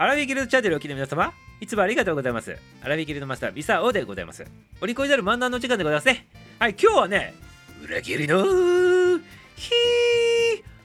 [0.00, 2.56] アラビギルドチャンネルをお聞きの皆様いつもありがとうございます。
[2.84, 4.46] アラビギルドマスタービサオでございます。
[4.80, 6.28] お利口になる漫談の時間でございますね。
[6.60, 7.34] はい今日はね
[7.84, 9.18] 裏切りのヒー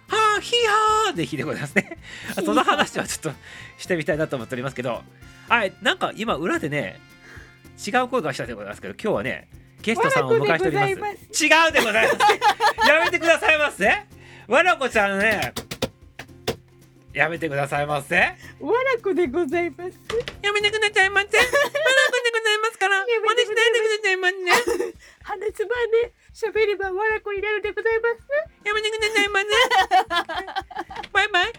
[0.08, 2.00] ハーヒーハーで日でございますね。
[2.44, 3.40] その話はちょっと
[3.78, 5.04] してみたいなと思っておりますけど
[5.48, 7.00] はいなんか今裏でね
[7.88, 9.48] 違う声がしたでございますけど今日はね
[9.84, 11.46] ゲストさんをお迎えしております。
[11.46, 12.90] 違うでございます。
[12.90, 13.92] やめてくださいませ。
[14.48, 15.54] わらこちゃんね
[17.14, 20.00] やめてくださいませやわらこでございます。
[20.54, 24.36] めてくださいませわらこでございますからやめ真似しないでくださいませ
[25.22, 28.18] 鼻つまんで喋ればわらこになるでございます。
[28.66, 29.46] やめてくださいませ
[31.14, 31.54] バイバイ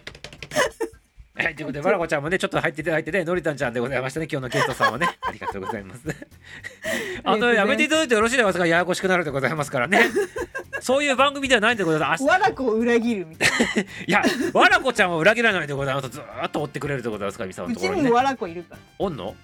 [1.37, 5.17] はい、ということで、わらこちゃんもね、ちょっと入っていただいてね、のりたんちゃんでございましたね、今日のゲストさんはね。
[5.21, 6.01] ありがとうございます。
[7.25, 10.09] あの、やめていただいてよろしいでございますか、ややこしくなるでございますからね。
[10.79, 12.23] そういう番組ではないんでございます。
[12.23, 13.44] あわらこを裏切るみたいな。
[14.07, 14.23] いや、
[14.53, 16.09] わらこちゃんは裏切らないでございます。
[16.09, 18.81] ずーっと追ってくれるでございますか、みさんうのところに、にもわらこいるから。
[18.99, 19.35] おんの？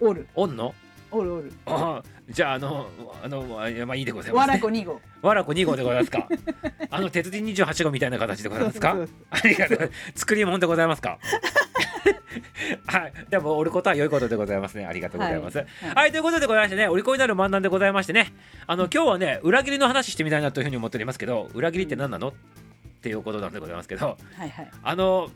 [0.00, 0.74] おるおんの？
[1.10, 1.52] おるおる。
[1.66, 2.90] あじゃあ、あの、
[3.22, 4.52] あの、あいやまあいいでございます、ね。
[4.52, 5.00] わらこ2号。
[5.20, 6.26] わらこ2号でございますか？
[6.90, 8.92] あの、鉄人28号みたいな形でございますか？
[8.92, 9.06] そう。
[9.06, 9.90] そうありがとう。
[10.14, 11.18] 作り物でございますか？
[12.86, 14.86] はい、でも、おることは良いことでございますね。
[14.86, 15.58] ありがとうございます。
[15.58, 18.32] はい、はいということでございましてね、お利口になる漫談でございましてね。
[18.66, 22.28] あの、今日はね、裏切りの話してみたいなというふうに思っておりますけど、裏切りって何なの？
[22.28, 22.32] っ
[23.02, 24.16] ていうことなんでございますけど。
[24.36, 24.70] はいはい。
[24.82, 25.30] あの、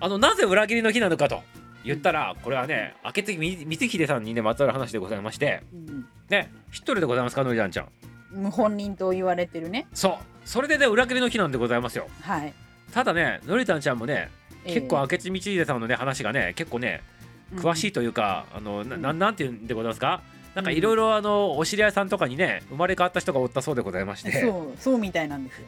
[0.00, 1.42] あの、なぜ裏切りの日なのかと。
[1.84, 5.62] 言ったら、これはね、明智光秀さんにね、まつわる話でございまして。
[5.72, 7.88] うんね、一人でございますか、のりちゃんちゃん。
[8.34, 8.50] うん。
[8.50, 9.86] 本人と言われてるね。
[9.92, 12.08] そう、それでね、裏切りの日なんでございますよ。
[12.22, 12.54] はい。
[12.92, 14.30] ただね、のりたんちゃんもね、
[14.66, 17.02] 結構え明智光秀さんのね話がね結構ね
[17.52, 17.92] え詳しいい。
[17.92, 20.22] というか、あのなうんななんていうんでございますか？
[20.54, 25.66] なんかいろいろあのお知り合いさんとかにね生まれ変わった人がおったそうでございましてそうそうみたいなんですよ。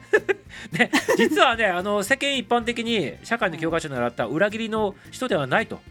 [0.71, 5.81] ね、実はねあの世間一般的に社会の教科書に習った裏切りの人ではないと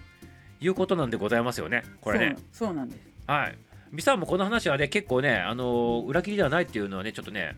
[0.60, 2.36] いうことなんでございますよねこれね。
[2.52, 3.00] そうなんです。
[3.26, 3.54] はい
[3.92, 7.56] ミサもこの話はね結構ねあの裏切りではないっていうのはねちょっとね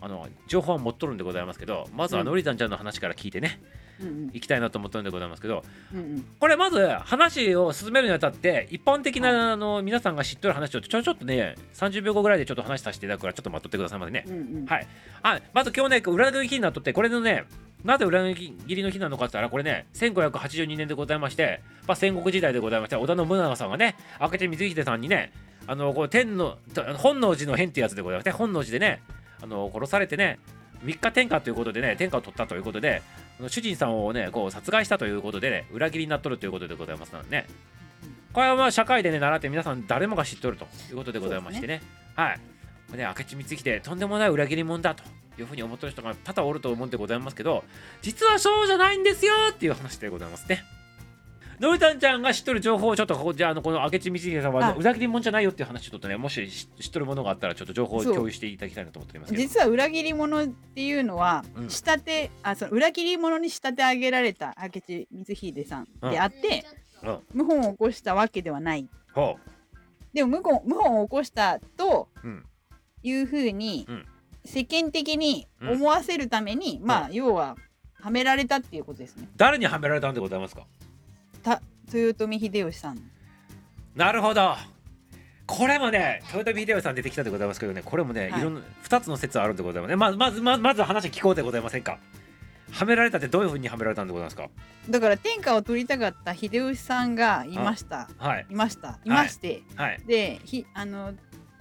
[0.00, 3.87] あの情報は持っとるんでございますけどまずはうんのりたんちゃんの話から聞いてね、うんうん
[4.32, 6.24] いきたいなと思ってるんでございますけどうんうん。
[6.38, 14.24] これまず話を進めるにあたって一般的なあの皆さんが知ってる話をちょちょっとね30秒後ぐらいでちょっと話させていただくからちょっと待っとってくださいませね。
[14.26, 14.66] うんうん。
[14.66, 14.86] はい
[15.22, 17.44] あまず今日ね裏切り日になっとってこれのね
[17.84, 25.32] なぜ裏切りの日なのかって言ったらこれね1582年でございまして、まあ、戦国時代でございまして織田信長さんがね明智光秀さんにね
[25.66, 29.02] あのこう天のと本能寺の変ってやつでございまして本能寺でね
[29.42, 30.38] あの殺されてね
[30.84, 33.02] 3日天下ということでね天下を取ったということで
[33.46, 37.46] 主人さんをねこう殺害したということで、ね、裏切りになっとるということでございますのでね。
[38.32, 41.80] これはまあ社会でね習って皆さん誰もが知っとるということでございましてね。
[42.14, 42.40] はい
[42.90, 43.14] これね。
[43.16, 45.04] 明智光秀とんでもない裏切り者だと
[45.40, 47.64] いうふうに思ってる人が多々おると思うんでございますけど
[48.02, 50.64] 実はそうじゃないんですよっていう話でございますね
[51.60, 61.70] のりたんちゃんが知っとる情報をちょっとここじゃああのこの明智光秀さんは裏切り者じゃないよっていう話ちょっとねもし知知っとるものがあったらちょっと情報を共有していただきたいなと思っております実は裏切り者っていうのは、うん。
[61.70, 66.64] 仕立てあその裏切り者に仕立て上げられた明智光秀さんであって、
[67.02, 67.46] うん。
[67.46, 68.88] 謀反を起こしたわけではない。
[69.14, 69.36] ほ
[70.12, 72.44] でも謀反謀反を起こしたとううん。
[73.02, 74.06] いうふうにうん。
[74.44, 77.56] 世間的に思わせるために、まあ要は
[78.00, 79.28] はめられたっていうことですね。
[79.36, 80.66] 誰にはめられたんでございますか？
[81.48, 82.98] た豊臣秀吉さん。
[83.94, 84.56] なるほど。
[85.46, 88.40] これもね豊臣秀吉さん出てきたでございますけどねこれもね、はい。
[88.40, 89.96] い、ろんな2つの説あるんでございますね。
[89.96, 91.98] まずまずまずまず話聞こうでございませんか。
[92.70, 94.50] はめられたってどういうふうにはめられたんでございますか？
[94.90, 98.10] だから天下を取りたかった秀吉さんがいました。
[98.18, 98.46] はい。
[98.50, 98.98] いました。
[99.04, 100.02] いまして、はい。
[100.06, 101.14] でひあの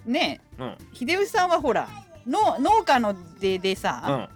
[0.06, 0.78] ねうん。
[0.94, 1.88] 秀吉さんはほら
[2.28, 4.30] の農家の出でさ、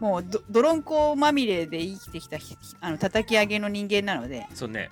[0.00, 4.90] もうど泥んこまみれで生きてきたひあの叩き上げの人間なのでうんそうね。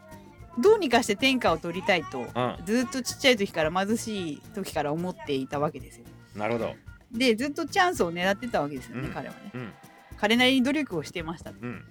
[0.59, 2.57] どうにかして天下を取りたいとうん。
[2.65, 6.05] ずっとちっちゃい時から貧しい時から思っていたわけですよ。
[6.37, 6.75] なるほど。
[7.11, 9.15] でずっとチャンスを狙ってたわけですよね、うん。
[9.15, 9.51] 彼はね。
[9.55, 9.73] うん。
[10.17, 11.53] 彼なりに努力をしてました。
[11.53, 11.85] でうん。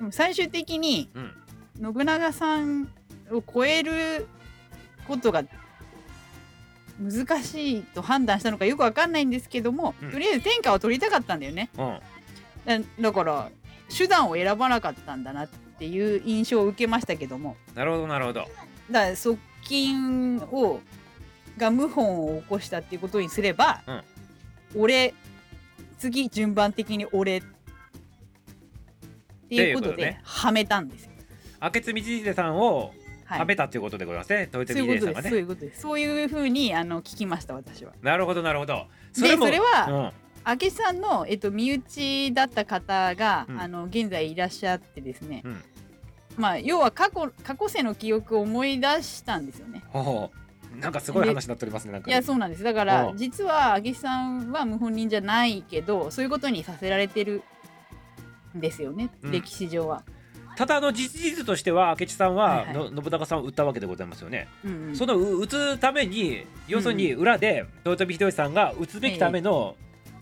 [0.00, 1.94] も最終的にうん。
[1.94, 2.88] 信長さん
[3.30, 4.26] を超える
[5.06, 5.44] ことが
[7.00, 10.10] 難しいと判断したのかよくわかんないんですけども、うん。
[10.10, 11.70] とりあえず天下を取りたかったんだよね。
[12.66, 13.50] うんだだから
[13.96, 17.56] 手段を選ばなかったんだなっていう印象を受けましたけども。
[17.74, 18.40] なるほどなるほど。
[18.90, 20.80] だから側近を
[21.56, 24.02] が謀反を起こしたっていうことにすれば、うん。
[24.76, 25.14] 俺
[25.98, 27.42] 次順番的に俺っ
[29.48, 31.10] ていうことではめたんですよ。
[31.62, 32.92] 明智光秀さんを
[33.24, 35.28] はめたということでございますね、豊そういうことです。
[35.30, 35.80] そういうことです。
[35.80, 37.92] そういうふうにあの聞きました私は。
[38.02, 38.86] なるほどなるほど。
[39.14, 40.12] でそれもは、
[40.46, 43.60] 明智さんのえっと身内だった方が、うん。
[43.60, 45.42] あの現在いらっしゃってですね。
[45.44, 45.62] うん。
[46.36, 49.82] まあ要は過去過去世の記憶を思い出したんですよね。
[49.88, 52.12] ほうなんかすごい話になっておりますねなんかね。
[52.12, 52.62] いやそうなんです。
[52.64, 53.16] だからうん。
[53.16, 57.42] 実は明智さんは謀反人じゃないけどそういうことにさせられてる
[58.56, 59.30] んですよね、うん。
[59.30, 60.02] 歴史上は。
[60.56, 62.90] ただあの実実としては明智さんは、はいはい。
[62.92, 64.96] の信長さんを撃ったわけでございますよね、うんうん。
[64.96, 69.76] そのう撃つために要するに裏で豊臣秀吉さんが撃つべきための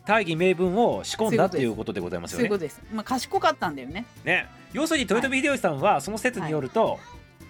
[0.05, 2.41] 大義名分を仕込んだっていうことでございますよね。
[2.41, 2.81] そういうことです。
[2.93, 4.05] まあ賢かったんだよね。
[4.25, 4.47] ね。
[4.73, 6.99] 要するに豊臣秀吉さんはその説によると、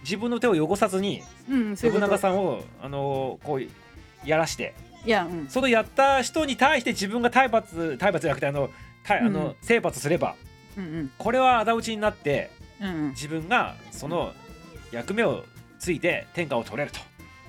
[0.02, 1.94] 自分の手を汚さずにうん、そういう。
[1.94, 4.74] 信長さんをあのーこうやらして。
[5.04, 8.70] いや、うん、そのやった人に対して自分が体罰体罰じゃなくてあの
[9.04, 10.36] たあうんの征伐すれば
[10.76, 11.10] うんうん。
[11.18, 12.50] これは仇討ちになって
[12.80, 14.32] うんうん、自分がその
[14.90, 15.44] 役目を
[15.78, 16.98] ついて天下を取れると。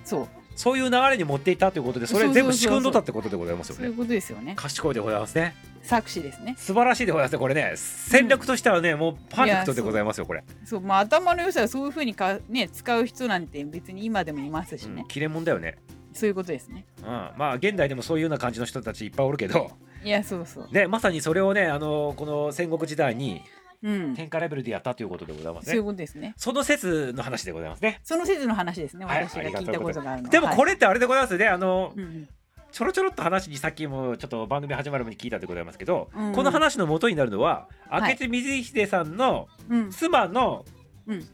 [0.06, 3.80] そう、そういう流れに持っていったということでそれ全部仕組んどったってことでございますよね。
[3.80, 4.54] そういうことですよね。
[4.56, 5.56] 賢いでございますね。
[5.82, 6.56] 作詞ですね。
[6.58, 7.74] 素晴らしいでございますねこれね。
[7.76, 15.02] 戦略としてはね、もうパーフェクトでございますよこれ、そう、まあ頭の良さはそういうふうにかね使う人なんて別に今でもいますしね。
[15.02, 15.08] うん。
[15.08, 15.78] 切れ者だよね。
[16.14, 16.86] そういうことですね。
[17.02, 19.72] うん、まあ現代でもそういうような感じの人たちいっぱいおるけど、
[20.04, 20.70] いや、そうそう。
[20.72, 23.42] ね、まさにそれをねあのこの戦国時代に
[23.84, 26.34] うん、天下レベルでやったということでございますそういうねことですね。
[26.38, 28.00] その説の話でございますね。
[28.04, 29.06] その説の話ですね。
[29.06, 30.32] はい私が聞いたことがあるのは。
[30.32, 31.48] でもこれ、れってあれでございますね。
[31.48, 32.30] あのうんうん。
[32.72, 36.34] ちょろちょろっと話にさっきもちょっと番組始まる前に聞いたでございますけど、うん。
[36.34, 38.14] この話の元になるのははい。
[38.14, 40.66] 明智光秀さんのうん、妻の
[41.06, 41.28] うん。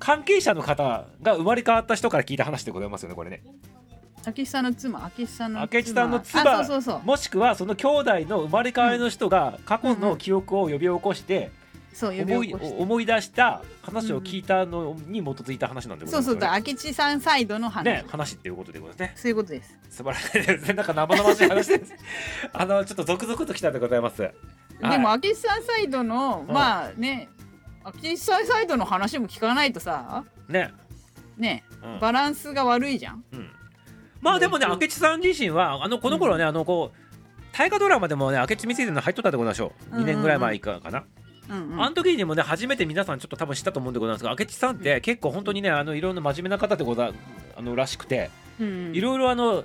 [0.00, 3.42] 関係者の方が生まれ変わった人から聞いた話でございますよねこれね。
[4.26, 5.78] 明智さんの妻、明智さんの妻。
[5.78, 7.06] 明智さんの妻あ、そうそうそう。
[7.06, 11.50] もしくはその兄弟の生まれ変わりの人が過去の記憶を呼び起こして
[11.94, 12.52] そう、思い。
[12.52, 17.84] 思い出した話を聞いたのに基づいた話なんでござそそう、いう明智さんサイドの話。
[17.84, 19.12] ね話っていうことでございますね。
[19.16, 19.78] そういうことです。
[19.90, 20.74] 素晴らしいですね。
[20.74, 21.94] なんか生々しい話です。
[22.52, 24.18] あのちょっと続々ときたでございます。
[24.18, 24.32] で
[24.98, 26.52] も明智さんサイドの、うん。
[26.52, 27.28] まあね
[27.84, 30.24] 明智さんサイドの話も聞かないとさ。
[30.48, 30.72] ね。
[31.36, 32.00] ねうん。
[32.00, 33.24] バランスが悪いじゃん。
[33.32, 33.50] うん。
[34.20, 36.98] まあでもね明智さん自身はあのこの頃はね、あのこう
[37.52, 40.02] 大河ドラマでもね明智光秀の入っとったでございましょう、うん。
[40.02, 47.12] うんうん2年ぐらい前かかな、うんうんあの時にもね初めて皆さんちょっと多分知ったと思うんでございますが明智さんって結構本当にねあのいろんな真面目な方でござ
[47.56, 48.30] あのらしくて
[48.60, 49.64] うんいろいろあの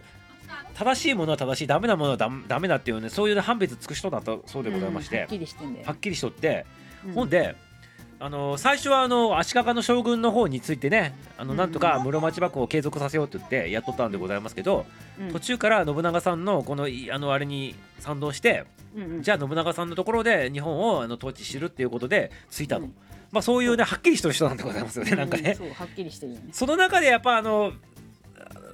[0.73, 6.65] 正しいものは正しいダメなものはダメダメだっていうねそういう判別つく人だったそうでございましてうんはっ、きりしとって、
[7.05, 7.13] うん。
[7.13, 7.55] ほんで
[8.21, 11.57] あの最初はあの足利の将軍の方についてねあのうん。
[11.57, 14.85] なんとか室町幕府を継続させようって言ってやっとったんでございますけど、
[15.19, 15.31] うん。
[15.31, 19.21] 途中から信長さんのこのいあのあれに賛同してうんうん。
[19.23, 22.93] じゃあ信長さんのところで日本をあの統治するっていうことでついたと、うん。
[23.31, 26.49] まあそういうねはっきりした人なんでございますよねなんかね、うそうはっきりしてるよね。
[26.51, 27.73] その中でやっぱあの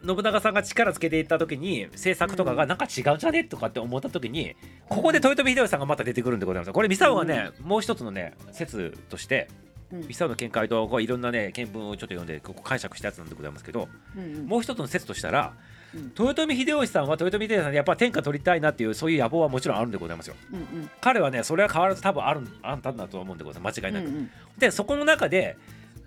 [0.06, 4.56] 信長さんが力つけていった時に政策とかがなんか違うんじゃねとかって思った時に
[4.88, 9.48] ここで豊臣秀吉さんがまた出てくるんでございますこれ三沢はね、もう一つのね説として
[9.92, 10.04] うん。
[10.08, 14.48] 三沢の見解とこういろんなね見聞をちょっと読んでここ解釈したやつなんでございますけどうんうん。
[14.48, 15.54] もう一つの説としたら
[15.94, 16.14] うん。
[16.18, 20.36] 豊臣秀吉さんは豊臣秀吉さんでやっぱ天下取りたいなっていうそういう野望はもちろんあるんでございますよ。
[20.52, 20.90] うんうん。
[21.02, 23.82] 彼はねそれは変わらず多分あるあったんだと思うんでございます。
[23.82, 24.32] 間違いなく、うんうん。
[24.58, 25.58] でそこの中で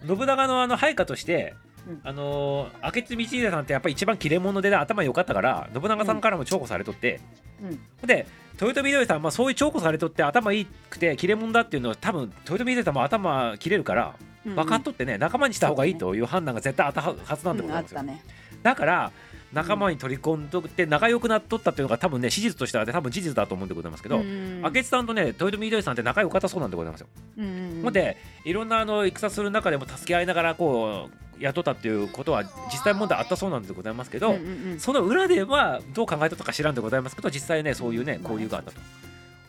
[0.06, 1.67] 信長のあの配下として、うん
[2.04, 7.20] あのー明智光秀さんってやっぱり一番切れ者で、ね、頭良かったから信長さんからも重宝されとって、
[7.62, 8.06] うん。
[8.06, 8.26] で
[8.60, 14.14] 豊臣秀吉さん、まあ、そういう重宝されとって頭いいくて切れ者だっていうのは多分豊臣秀吉さんも頭切れるから
[14.46, 18.22] うん分かっとってね、仲間にした方がいいという判断が絶対あったはずなんでございますよ、うんね。
[18.62, 19.12] だから
[19.52, 27.06] 仲間に取り込んどって仲良くなっとったっていうのが多分ね史実としてはね多分事実だと思うんでございますけど、うん明智さんとね豊臣秀吉さんって仲良かったそうなんでございますよ。
[27.38, 27.44] うん
[27.84, 34.80] うんでいろんなあの戦する中でも助け合いながらこう雇ったっていうことは実際問題あったそうなんでございますけど、うんうんうん。
[34.80, 38.80] その裏ではどう考えたか知らんでございますけど実際ねそういうねうん交流があったと。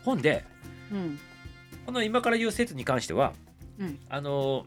[0.04, 0.44] ほんで
[0.92, 1.18] うん。
[1.86, 3.32] この今から言う説に関しては
[3.78, 3.98] うん。
[4.08, 4.66] あの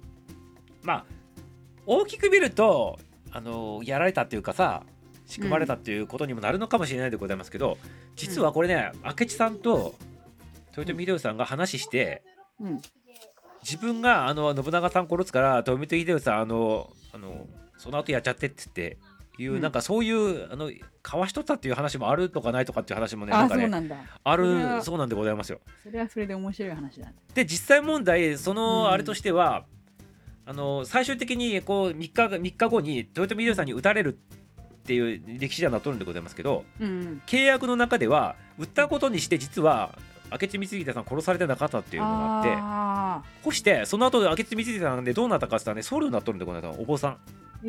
[0.82, 1.06] まあ
[1.86, 3.00] 大きく見ると
[3.32, 4.84] あのやられたっていうかさ
[5.25, 7.77] 仕組まれたっていうことにもなるのかもしれないでございますけど
[8.15, 9.96] 実はこれね明智さんと
[10.77, 12.22] 豊臣秀吉さんが話して
[12.60, 12.82] うん。
[13.63, 18.98] 自分があの信長さん殺すから豊臣秀吉さんあのあのその後やっちゃってって言って
[19.41, 23.98] いう、うんなんかそういうあのかわしとったっていう話もあるとかないとかっていう話もねなあんかね。
[24.24, 25.60] あるそうなんでございますよ。
[25.84, 27.13] それはそれで面白い話だね。
[27.34, 29.65] で実際問題そうんのあれとしては、
[30.46, 34.17] あの最終的にこう3日3日後に豊臣秀吉さんに撃たれる
[34.84, 39.98] っていう歴史ではなっとるんでございますけどうんうん契約の中では撃ったことにして実は
[40.42, 47.12] 明智光秀さん殺されてなかったっていうのがあってあそしてその後明智光秀さんでどうなったかって言ったらね僧侶になっとるんでございますお坊さん。
[47.13, 47.18] ー
[47.66, 47.68] え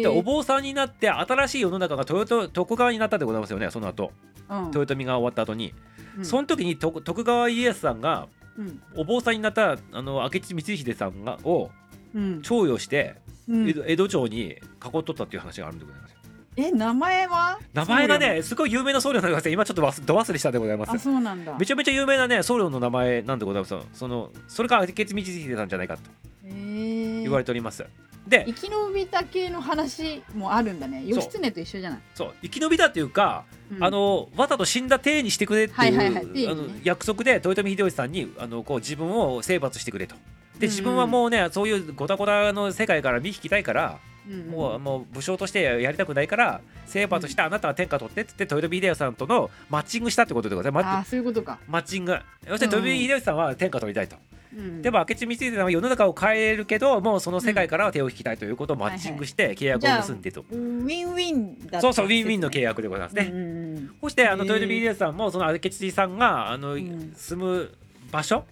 [0.00, 0.02] ー。
[0.02, 4.12] でお坊さんになって新しい世の中が豊臣徳川になったでございますよねその後。
[4.48, 4.66] うん。
[4.66, 5.74] 豊臣が終わった後に、
[6.18, 6.24] うん。
[6.24, 8.28] その時に徳徳川家康さんが
[8.58, 8.82] うん。
[8.96, 11.70] お坊さんになったあの明智光秀さんがを
[12.14, 12.42] うん。
[12.42, 13.16] 徴用して
[13.48, 14.54] 江戸城に囲
[14.98, 16.18] っとったっていう話があるんでございますよ
[16.56, 17.58] え名前は？
[17.72, 21.56] 名前がねすごい有名な僧侶なんでございます今ちょっと忘ど忘れしたでございまあすそうなんだ。
[21.58, 23.74] めちゃめちゃ有名なね僧侶の名前なんでございます。
[23.94, 26.02] そのそれが明智光秀さんじゃないかと
[26.44, 27.86] 言われております、
[28.26, 31.04] で生き延びた系の話もあるんだね。
[31.06, 32.34] 義経と一緒じゃない、そう。
[32.42, 33.84] 生き延びたっていうか、うん。
[33.84, 40.16] あのわざと死んだ体にしてくれっていう、約束で豊臣秀吉さんにあのこう自分を征伐してくれと。
[40.58, 44.46] でうん自分はもうねそういうゴタゴタの世界から身引きたいから、うんうん。
[44.50, 50.84] もうもう武将としてやりたくないから征伐してあなたは天下取ってって豊臣秀吉さんとのマッチングしたってことでございます。
[50.84, 52.18] マああそういうことか、マッチング。
[52.46, 54.16] 要するに豊臣秀吉さんは天下取りたいと、
[54.56, 63.90] うん、でも明智光秀さんは世の中を変えるけどもうその世界からは手を引きたいということをマッチングして契約を結んでと、ウィンウィンだそうそうウィンウィンの契約でございますね、うんうんうん。
[64.02, 67.12] そしてあの豊臣秀吉さんもその明智さんがあの、ん。
[67.14, 67.74] 住む
[68.10, 68.44] 場所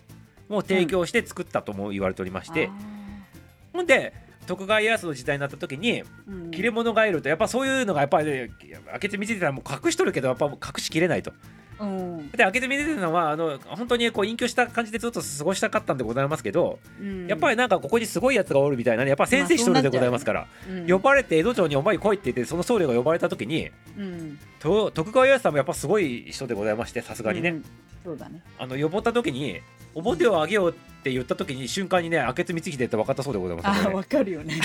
[0.49, 2.73] を提供して作ったとも言われておりまして、あ
[3.73, 4.13] ほんで
[4.51, 6.51] 徳川家康の時代になった時にーうん。
[6.51, 8.51] 切れ者がいるとやっぱそういうのがやっぱり、ね、
[8.93, 11.33] 明智光秀さんも隠しとるけどやっぱ隠しきれないと。
[11.79, 12.31] うん。
[12.33, 17.29] で明智光秀さんはあの本当にこう隠居した感じでずっと過ごしたかったんでございますけど、うん。
[17.29, 20.89] やっぱりなんかここにすごいやつがおるみたいなねやっぱ先生一人でございますから、うん。
[20.89, 23.71] 呼ばれて江戸城にお前来いって言ってその僧侶が呼ばれた時に
[24.59, 27.51] 徳川家康さんもやっぱすごい人でございましてさすがにね。
[27.51, 27.65] うん。
[28.03, 28.43] そうだね。
[28.59, 29.61] あの呼ぼった時に
[29.95, 34.61] 表を上げようって言った時に瞬間にね明智光秀って分かったそうでございますああよわかるよねね。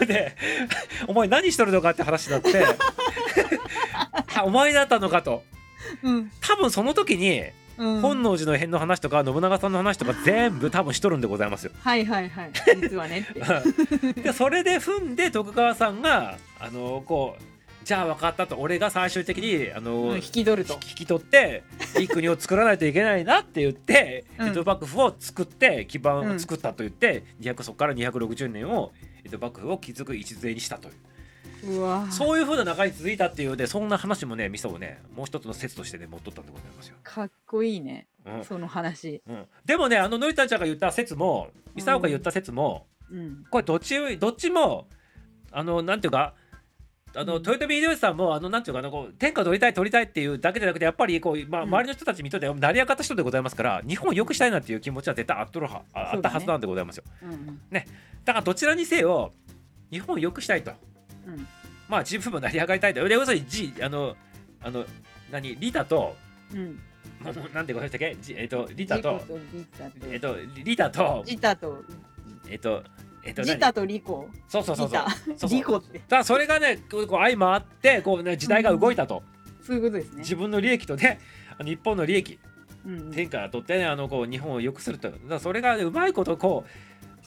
[0.06, 0.36] で
[1.08, 2.64] 「お前何しとるのか?」って話になって
[4.36, 5.42] あお前だったのかと
[6.02, 7.44] うん多分その時に
[7.78, 11.72] うん本能寺の変の話とか信長さんの話とか 全部多分しとるんでございますよ。
[11.82, 12.50] はいはいはい
[12.80, 13.26] 実はね
[14.22, 17.42] でそれで踏んで徳川さんがあのこう
[17.84, 18.56] じゃあ分かったと。
[18.56, 20.74] 俺が最終的にあの、うん引き取ると。
[20.74, 21.64] 引き取って
[21.98, 24.48] いい国を作らないといけないなって言って、うん。
[24.48, 26.36] 江戸幕府を作って基盤うん。
[26.36, 28.92] を作ったと言って、200そこから260年を
[29.24, 30.94] 江戸幕府を築く礎にしたという。
[31.64, 32.10] うわ。
[32.10, 36.96] そういうふうな流れに続いたっていうでそんな話もねミサをねもう一つの説としてね持っとったんでございますよ。
[37.02, 38.06] かっこいいね。
[38.26, 38.44] うん。
[38.44, 39.22] その話。
[39.26, 43.44] うん、でもねあののりたちゃんが言った説もミサオが言った説も、うん。
[43.50, 44.88] これどっちどっちも
[45.52, 46.34] あのなんていうか
[47.14, 47.42] あのうん。
[47.42, 51.68] 豊臣秀吉さんもあのなんていうかなこう天下取りたい取りたいっていうだけじゃなくてやっぱりこう、まあ、うん。
[51.68, 57.04] 周りの人たち見とって成り上がった人でございますから日本を良くしたいなっていう気持ちは絶対あっとるはああったはずなんでございますよ。
[57.22, 57.60] うんうん。
[57.72, 59.32] だからどちらにせよ
[59.90, 60.72] 日本を良くしたいと。
[61.26, 61.46] うん。
[61.88, 63.06] まあ自分も成り上がりたいと。
[63.06, 64.16] で要するにじあの
[64.62, 64.84] あの
[65.30, 66.16] 何リタと
[66.52, 66.80] うん。
[67.22, 69.20] もうなんてごめんなさいじえっ、とリタと
[70.10, 71.82] えっ、とリタとジタと。
[72.48, 72.82] えっ、と
[73.24, 74.28] えっ、と何ジタとリコ。
[74.48, 74.90] そうそうそう
[75.36, 75.50] そう。
[75.50, 76.00] リコって。
[76.08, 79.22] だそれがねこう相まってこう、ね、時代が動いたと、
[79.62, 80.18] そういうことですね。
[80.18, 81.20] 自分の利益とね
[81.64, 82.38] 日本の利益。
[82.86, 85.10] うん天下取ってねあのこう日本を良くすると。
[85.10, 86.64] だそれが、ね、うまいことこ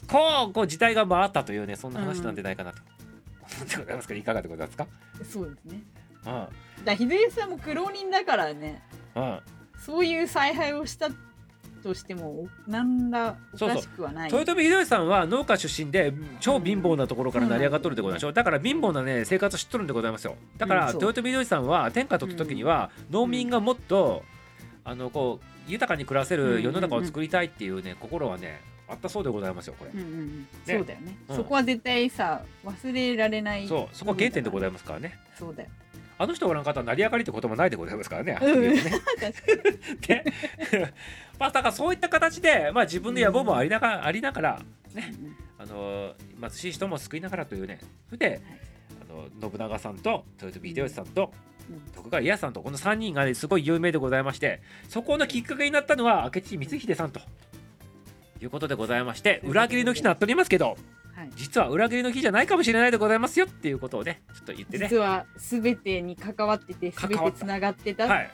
[0.01, 2.79] うこうこう時代が回ったというねそんな話なんじゃないかなと、
[3.57, 4.15] 思ってございますか？
[4.15, 4.87] いかがでございますか？
[5.23, 5.83] そうですね。
[6.25, 6.29] う
[6.81, 6.85] ん。
[6.85, 8.81] だ秀吉さんも苦労人だからね。
[9.15, 9.39] うん。
[9.77, 11.09] そういう采配をした
[11.83, 14.31] としても何らおかしくはない。
[14.31, 20.35] 豊臣秀吉さんは農家出身で超貧乏なところから成り上がっとるでございましょうだから貧乏なね生活を知っとるんでございますよ。
[20.57, 24.23] だから、うん豊臣秀吉さんは天下取った時には、農民がもっと
[24.85, 30.47] あのこう豊かに暮らせる世の中を作りたいっていうね、心はねあったそうでございますよこれ、うんうんうん。
[30.65, 31.35] そうだよね、うん。
[31.35, 33.95] そこは絶対さ忘れられないそう。
[33.95, 35.17] そこは原点でございまますからね。
[35.33, 35.69] すそうだよ。
[36.17, 38.37] あの人おらんかったら成り上がりってこともないでございますからね。
[38.41, 38.61] うん。
[38.61, 38.83] ね。
[40.07, 40.23] で
[41.43, 44.61] まあだからそういった形で、まあ、自分の野望もありながら,、ありながら
[44.93, 45.13] ね
[45.57, 48.41] あの貧しい人も救いながらというねそれで、
[49.01, 51.33] あの信長さんと豊臣秀吉さんと
[51.69, 51.81] うん。
[51.93, 57.19] 徳川家康さんとこの3人が、ね、すごい有名でございましてそこのきっかけになったのは明智光秀さんと
[58.41, 60.77] いうことでございまして裏切りの日になっておりますけど
[61.13, 64.87] はい、実は裏切りの日じゃないかもしれないでございますよっていうことをねちょっと言ってね。
[64.89, 67.31] 実は全てに関わってて全てた。
[67.31, 68.31] つながってた、はい。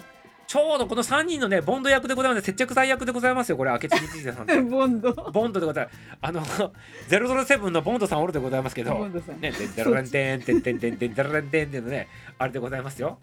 [0.49, 2.43] ちょうどこの3人のね、ボンド役でございます。
[2.43, 4.61] 接着剤役でございますよ、これ、明智光秀さんと。
[4.65, 5.13] ボンド。
[5.13, 5.99] ボンドでございます。
[6.21, 6.41] あの、
[7.07, 12.07] 007のボンドさんおるでございますけど、ボンドさん、ね、でデロレンテンテンテンテンテンデロレンテンっていうのね、
[12.39, 13.19] あれでございますよ。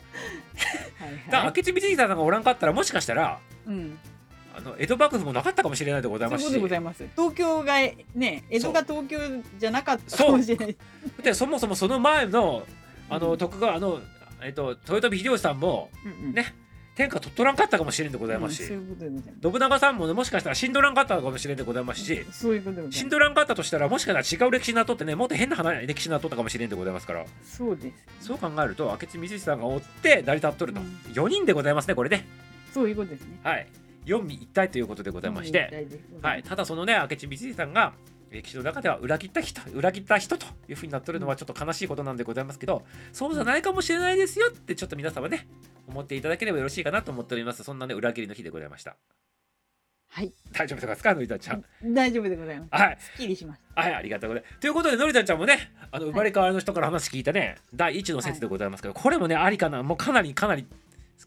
[1.00, 3.98] はいだ明智光秀さんがおらんかったら、もしかしたら、うん、
[4.56, 6.48] あの江戸幕府もなかったかもしれないでございますし。
[7.16, 7.74] 東京が
[8.14, 9.18] ね江戸が東京
[9.58, 10.76] じゃなかったかもしれない。
[11.24, 12.62] でそもそもその前の
[13.10, 13.36] あの、うん。
[13.36, 14.00] 徳川あの、
[14.40, 16.32] えっと、豊臣秀吉さんもうんうん。
[16.32, 16.54] ね
[16.96, 18.80] 天下取っとらんかったかもしれんでございますし、信
[19.42, 22.26] 長さんもねもしかしたら死んどらんかったかもしれんでございますし、
[22.90, 27.26] 死んどらんかったとしたらもしかしたら違う歴史になっとってねもっと変な話歴史になっとったかもしれんでございますから。
[27.44, 30.86] すそうですそう考えると明智光秀さんが追って成り立っとると、うん。
[31.12, 32.26] 4人でございますねこれね。
[32.72, 33.38] そういうことですね。
[33.42, 33.66] はい。
[34.06, 35.86] 四味一体ということでございまして、
[36.22, 37.92] はい、ただそのね明智光秀さんが
[38.30, 45.46] 歴史の中では裏切った人裏切った人というふうになっとるのはちょっと悲しいことなんでございますけどそうじゃないかもしれないですよってちょっと皆様ね
[45.88, 47.62] 思っていただければよろしいかなと思っております。
[47.64, 48.96] そんなね裏切りの日でございました。
[50.08, 50.32] はい。
[50.52, 51.14] 大丈夫ですか？
[51.14, 51.64] のりたちゃん。
[51.84, 52.68] 大丈夫でございます。
[52.70, 52.98] はい。
[53.00, 54.60] すっきりしましはいありがとうございます。
[54.60, 59.82] ということでのりたちゃんもねあの生まれ変わりの人から話聞いたね、第一の説でございますけど、これもねありかな。
[59.82, 60.66] もうかなりかなり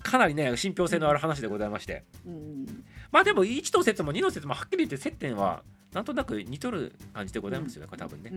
[0.01, 2.65] かなりね信憑性のある話でございまして、たうん。
[3.11, 5.63] まあでも1の説も2の説もはっきり言って接点は
[5.93, 8.35] なんとなく似とる感じでございますよね、これ多分ね、う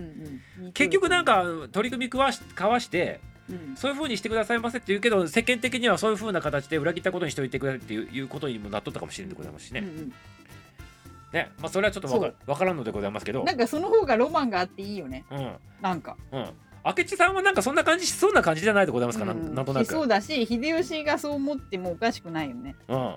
[0.62, 0.72] んうん。
[0.72, 3.20] 結局なんか取り組み交わし交わして
[3.50, 3.76] うん。
[3.76, 10.12] そういう風にしてくださいませって言うけど世間的にはそういう風な形で裏切ったことにしておいてくださいっていういうことにもなっとったかもしれんでございますしね,、うんうん。
[11.32, 12.34] ねまあ、それはちょっとわかそう。
[12.50, 13.44] わからんのでございますけど。
[13.44, 15.24] なんかその方がロマンがあっていいよね。
[15.30, 15.52] うん。
[15.80, 16.16] なんか。
[16.32, 16.50] うん。
[16.84, 19.54] 明智さんはなんかそんな感じしそうな感じじゃないでございますか、なうん。
[19.54, 19.86] なんとなく。
[19.86, 22.74] しそうだし秀吉がそう思ってもおかしくないよね。
[22.88, 23.16] うん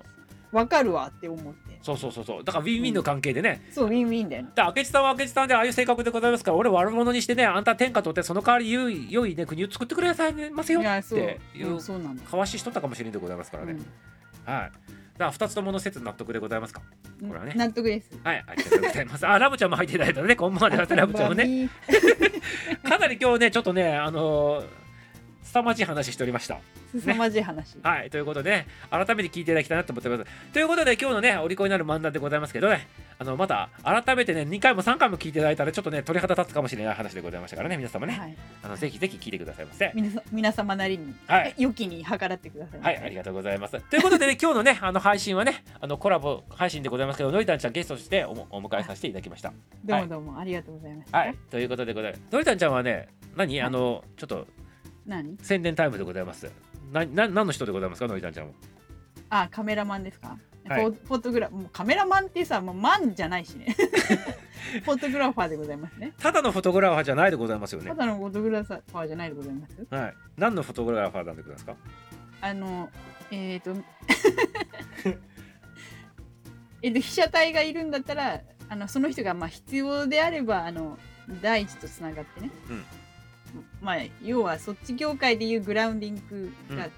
[0.55, 1.77] わかるわって思って。
[1.81, 2.43] そうそうそうそう。
[2.43, 4.49] だからウィンウィンの関係でね、そうウィンウィンだよね。
[4.55, 12.23] で明智さんは明智さんでああいう性格でございますから俺悪者にしてねあんた天下取ってその代わり良い良いね国を作ってくれなさいますよっていううんそうなんだ。
[12.23, 14.53] かわししとったかもしれんでございますからね、うん。
[14.53, 14.71] はい。
[15.17, 16.81] だから2つともの説納得でございますか？
[17.27, 17.53] これはね。
[17.55, 18.09] 納得です。
[18.23, 19.27] はいありがとうございます。
[19.27, 21.69] あラブちゃんも入っていただいたのねこんばんはでラブちゃんもね。
[22.83, 24.65] かなり今日ねちょっとねあのー
[25.55, 26.59] 凄まじい話しておりました。
[26.91, 30.25] すさまじい話、はい、ということで、ね、改めて聞いていただきたいなと思ってます。
[30.51, 39.93] ということで、今日のね、お利口になる漫談でございますけどね、あの、また、改めてね、2回も3回も聞いていただいたら、ちょっとね、鳥肌立つかもしれない話でございましたからね、皆様ね、はい、あの、ぜひぜひ聞いてくださいませ。
[40.31, 41.53] 皆様なりに、はい。
[41.57, 43.79] 良きに計らってくださいはい、ありがとうございます。
[43.79, 49.53] ということでね、 今日のね、あの配信はね、あのコラボ配信でございますけど、のりたんちゃんゲストとしておもお迎えさせていただきました。
[49.85, 52.21] どうもどうも、ありがとうございました、はい、ということでございます。
[52.31, 53.07] のりたんちゃんはね、
[53.37, 53.61] 何？
[53.61, 54.47] あの、ちょっと
[55.05, 55.37] 何？
[55.41, 56.51] 宣伝タイムでございます。
[56.91, 58.53] な、な、何の人でございますか、のりたんちゃんは。
[59.29, 60.85] あカメラマンですか、はい。
[60.85, 63.75] フォフォトグラもうカメラマンってさもうマンじゃないしね。
[64.83, 66.13] フォトグラファーでございますね。
[66.19, 67.87] ただのフォトグラファーじゃないでございますよね。
[67.89, 67.95] た。
[67.95, 69.87] だのフォトグラファーじゃないでございます。
[69.89, 70.13] はい。
[70.37, 71.75] 何のフォトグラファーなんでございますか？
[72.41, 72.89] あの
[73.31, 73.81] えっ、 ー、と
[76.81, 80.97] えっと被写体がいるんだったらあのその人がまあ必要であればあの
[81.41, 82.51] 第一とつながってね、
[83.81, 86.91] まあ要はそっち業界でいうグラウンディングが、うん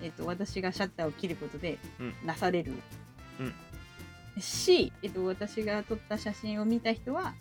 [0.00, 2.72] えっと私がシャッターを切ることでうんなされる、
[4.38, 7.34] し、えっと私が撮った写真を見た人は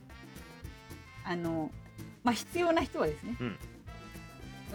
[1.23, 1.69] あの
[2.23, 3.35] まあ必要な人はですね、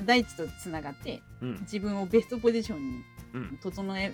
[0.05, 1.59] 第一とつながってうん。
[1.63, 3.59] 自分をベストポジションにうん。
[3.63, 4.13] 整え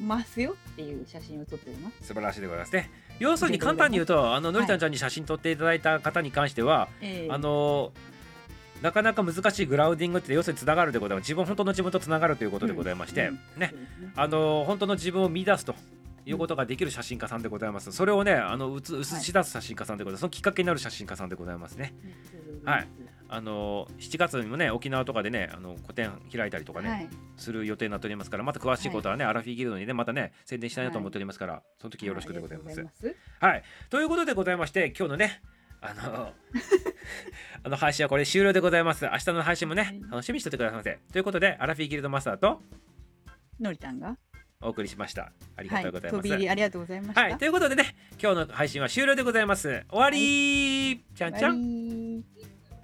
[0.00, 2.08] ますよっていう写真を撮っております。
[2.08, 2.90] 素晴らしいでございますね。
[3.20, 7.92] 要するに簡単に言うと、あののりたんちゃんに写真撮っていただいた方に関しては、えーあの
[8.84, 11.26] なかなか難しいグラウディングって要するにつながるでございます。
[11.26, 13.72] 自分本当の自分とつながるということでございまして、うんね、
[14.14, 15.74] あの本当の自分を見出すと。
[16.26, 17.92] いうことができる写真家さんでございます。
[17.92, 20.20] それをね、あのうつ映し出す写真家さんでございます。
[20.22, 21.92] そのきっかけになる写真家さんでございますね。
[22.64, 22.88] はい
[23.28, 32.86] あの7月にもね、沖縄とかでね、あの個展開いたりとかね、はい、する予定になっておりますから、また詳しいことはね、アラフィーギルドにね、またね、宣伝したいなと思っておりますから、その時よろしくでございます。
[33.40, 33.62] はい。
[33.90, 35.42] ということでございまして、今日のね、
[35.86, 36.32] あの、
[37.62, 39.04] あの配信はこれ終了でございます。
[39.04, 40.98] 明日の配信もね、楽しみにしててくださいませ。
[41.12, 42.62] ということで、アラフィーギルドマスターと
[43.60, 44.16] のりたんが、
[44.62, 45.30] お送りしました。
[45.56, 46.22] ありがはい、とうございます。
[46.22, 47.20] 飛び入りありがとうございました。
[47.20, 49.84] はい、ということでね、今日の配信は終了でございます。
[49.90, 52.03] 終わり、ちゃんちゃん。